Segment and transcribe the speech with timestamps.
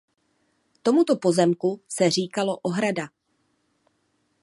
[0.83, 3.09] Tomuto pozemku se říkalo "Ohrada".